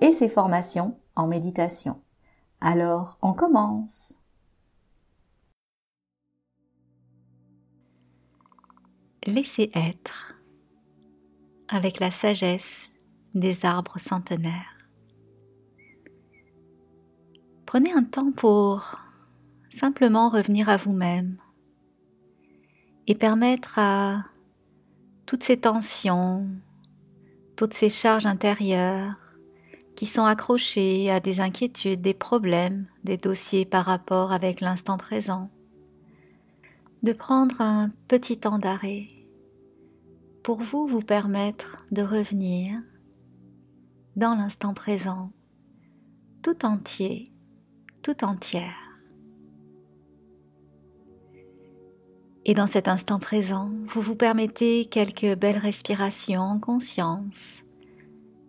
[0.00, 2.02] et ses formations en méditation.
[2.60, 4.14] Alors, on commence.
[9.26, 10.34] Laissez être
[11.68, 12.88] avec la sagesse
[13.34, 14.74] des arbres centenaires.
[17.66, 18.98] Prenez un temps pour
[19.68, 21.36] simplement revenir à vous-même
[23.06, 24.24] et permettre à
[25.26, 26.48] toutes ces tensions,
[27.56, 29.27] toutes ces charges intérieures
[29.98, 35.50] qui sont accrochés à des inquiétudes, des problèmes, des dossiers par rapport avec l'instant présent.
[37.02, 39.08] De prendre un petit temps d'arrêt
[40.44, 42.80] pour vous vous permettre de revenir
[44.14, 45.32] dans l'instant présent,
[46.44, 47.32] tout entier,
[48.00, 49.00] tout entière.
[52.44, 57.64] Et dans cet instant présent, vous vous permettez quelques belles respirations en conscience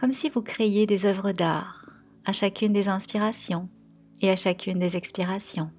[0.00, 1.84] comme si vous créiez des œuvres d'art
[2.24, 3.68] à chacune des inspirations
[4.22, 5.70] et à chacune des expirations.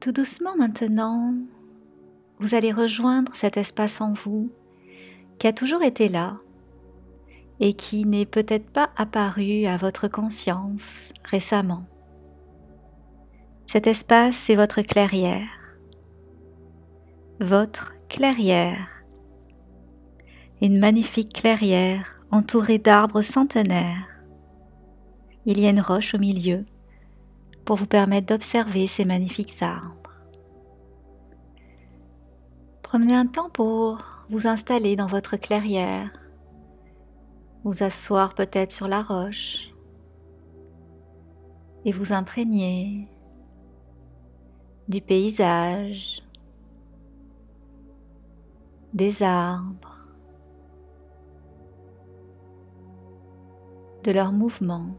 [0.00, 1.34] Tout doucement maintenant,
[2.38, 4.48] vous allez rejoindre cet espace en vous
[5.40, 6.36] qui a toujours été là
[7.58, 11.84] et qui n'est peut-être pas apparu à votre conscience récemment.
[13.66, 15.48] Cet espace, c'est votre clairière.
[17.40, 19.02] Votre clairière.
[20.62, 24.06] Une magnifique clairière entourée d'arbres centenaires.
[25.44, 26.64] Il y a une roche au milieu
[27.68, 30.14] pour vous permettre d'observer ces magnifiques arbres.
[32.82, 36.10] Prenez un temps pour vous installer dans votre clairière,
[37.64, 39.68] vous asseoir peut-être sur la roche
[41.84, 43.06] et vous imprégner
[44.88, 46.22] du paysage,
[48.94, 49.98] des arbres,
[54.04, 54.96] de leurs mouvements.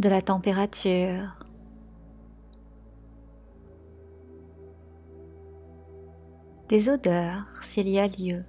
[0.00, 1.36] De la température.
[6.70, 8.42] Des odeurs s'il y a lieu.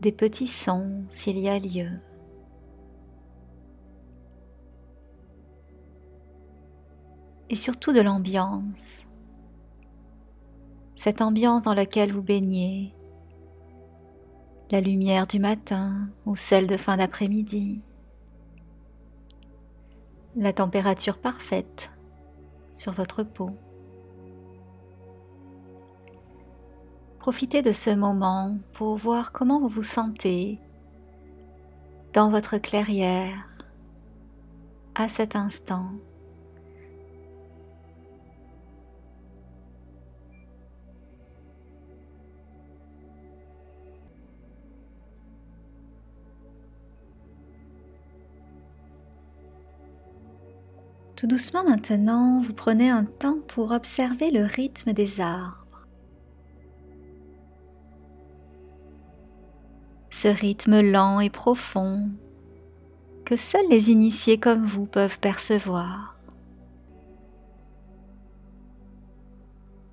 [0.00, 2.00] Des petits sons s'il y a lieu.
[7.48, 9.06] Et surtout de l'ambiance.
[10.96, 12.92] Cette ambiance dans laquelle vous baignez
[14.72, 17.82] la lumière du matin ou celle de fin d'après-midi,
[20.34, 21.90] la température parfaite
[22.72, 23.50] sur votre peau.
[27.18, 30.58] Profitez de ce moment pour voir comment vous vous sentez
[32.14, 33.46] dans votre clairière
[34.94, 35.90] à cet instant.
[51.22, 55.86] Tout doucement maintenant, vous prenez un temps pour observer le rythme des arbres.
[60.10, 62.08] Ce rythme lent et profond
[63.24, 66.16] que seuls les initiés comme vous peuvent percevoir.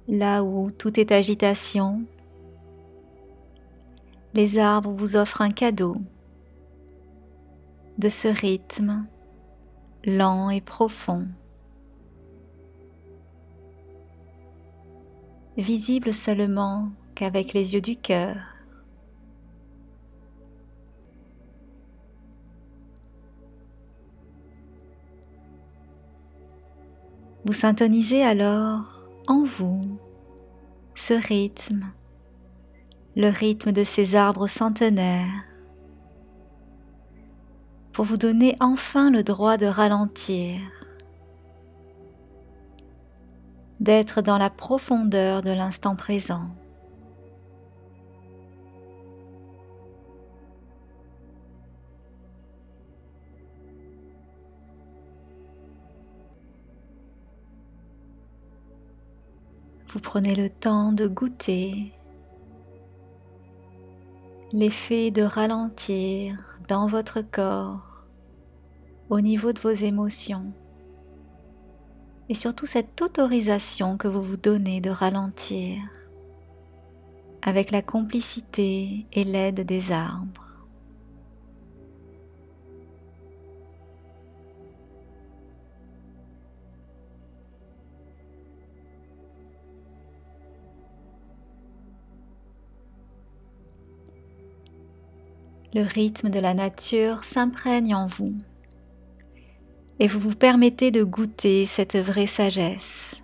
[0.07, 2.01] Là où tout est agitation,
[4.33, 5.97] les arbres vous offrent un cadeau
[7.99, 9.05] de ce rythme
[10.05, 11.27] lent et profond,
[15.57, 18.37] visible seulement qu'avec les yeux du cœur.
[27.45, 29.81] Vous syntonisez alors en vous
[30.95, 31.91] ce rythme,
[33.15, 35.48] le rythme de ces arbres centenaires,
[37.99, 40.61] pour vous donner enfin le droit de ralentir,
[43.81, 46.47] d'être dans la profondeur de l'instant présent.
[59.89, 61.91] Vous prenez le temps de goûter
[64.53, 66.37] l'effet de ralentir
[66.69, 67.88] dans votre corps
[69.09, 70.51] au niveau de vos émotions
[72.29, 75.77] et surtout cette autorisation que vous vous donnez de ralentir
[77.41, 80.49] avec la complicité et l'aide des arbres.
[95.73, 98.33] le rythme de la nature s'imprègne en vous
[99.99, 103.15] et vous vous permettez de goûter cette vraie sagesse.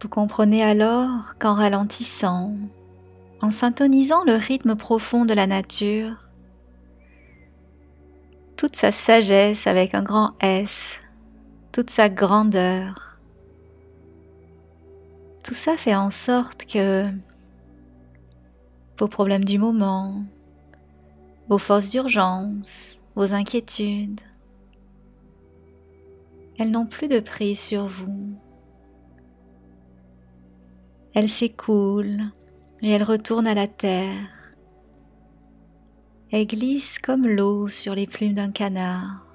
[0.00, 2.56] Vous comprenez alors qu'en ralentissant,
[3.40, 6.28] en syntonisant le rythme profond de la nature,
[8.56, 10.98] toute sa sagesse avec un grand S,
[11.70, 13.11] toute sa grandeur.
[15.42, 17.08] Tout ça fait en sorte que
[18.98, 20.24] vos problèmes du moment,
[21.48, 24.20] vos forces d'urgence, vos inquiétudes,
[26.58, 28.34] elles n'ont plus de prise sur vous.
[31.14, 32.30] Elles s'écoulent
[32.80, 34.42] et elles retournent à la terre
[36.32, 39.26] elle glisse comme l'eau sur les plumes d'un canard.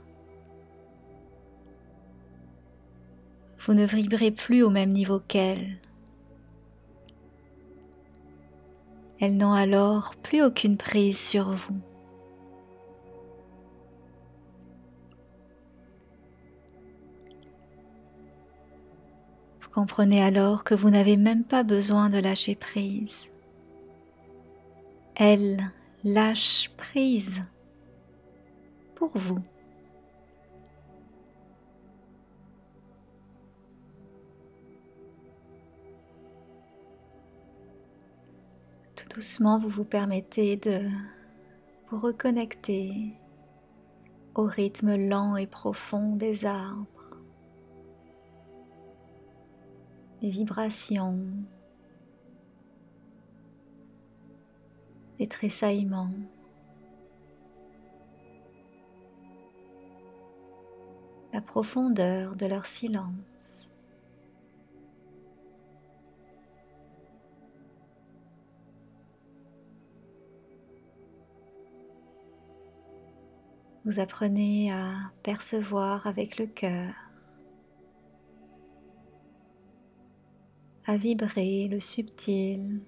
[3.59, 5.77] Vous ne vibrez plus au même niveau qu'elle.
[9.19, 11.79] Elles n'ont alors plus aucune prise sur vous.
[19.61, 23.27] Vous comprenez alors que vous n'avez même pas besoin de lâcher prise.
[25.15, 25.71] Elle
[26.03, 27.41] lâche prise
[28.95, 29.39] pour vous.
[39.17, 40.87] Doucement, vous vous permettez de
[41.89, 43.15] vous reconnecter
[44.35, 47.17] au rythme lent et profond des arbres,
[50.21, 51.17] les vibrations
[55.17, 56.11] des tressaillements.
[61.33, 63.56] la profondeur de leur silence.
[73.87, 76.93] Vous apprenez à percevoir avec le cœur,
[80.85, 82.81] à vibrer le subtil.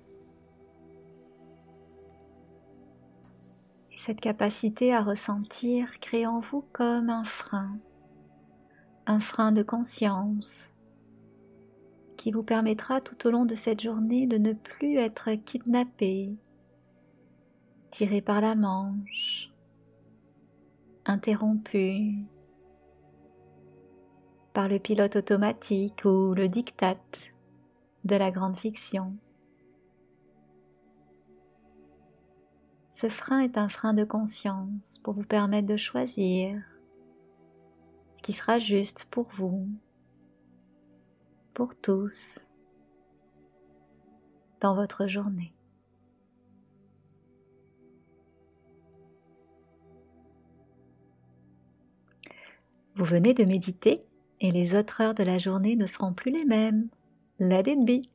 [3.95, 7.79] Cette capacité à ressentir crée en vous comme un frein,
[9.05, 10.65] un frein de conscience
[12.17, 16.35] qui vous permettra tout au long de cette journée de ne plus être kidnappé,
[17.89, 19.49] tiré par la manche,
[21.09, 22.23] interrompu
[24.53, 26.97] par le pilote automatique ou le diktat
[28.03, 29.15] de la grande fiction.
[32.89, 36.61] Ce frein est un frein de conscience pour vous permettre de choisir
[38.13, 39.67] ce qui sera juste pour vous,
[41.53, 42.47] pour tous,
[44.59, 45.53] dans votre journée.
[52.99, 54.01] Vous venez de méditer
[54.41, 56.89] et les autres heures de la journée ne seront plus les mêmes.
[57.39, 58.05] Let it be.